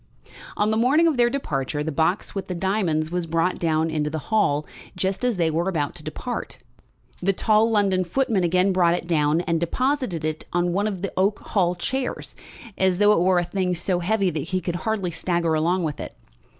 [0.57, 4.09] On the morning of their departure the box with the diamonds was brought down into
[4.09, 6.57] the hall just as they were about to depart.
[7.21, 11.13] The tall London footman again brought it down, and deposited it on one of the
[11.15, 12.33] oak hall chairs,
[12.79, 15.99] as though it were a thing so heavy that he could hardly stagger along with
[15.99, 16.15] it.